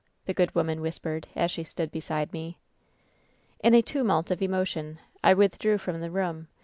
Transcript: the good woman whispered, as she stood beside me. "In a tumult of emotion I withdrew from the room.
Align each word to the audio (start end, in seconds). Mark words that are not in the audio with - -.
the 0.25 0.33
good 0.33 0.55
woman 0.55 0.81
whispered, 0.81 1.27
as 1.35 1.51
she 1.51 1.63
stood 1.63 1.91
beside 1.91 2.33
me. 2.33 2.57
"In 3.59 3.75
a 3.75 3.83
tumult 3.83 4.31
of 4.31 4.41
emotion 4.41 4.97
I 5.23 5.35
withdrew 5.35 5.77
from 5.77 6.01
the 6.01 6.09
room. 6.09 6.47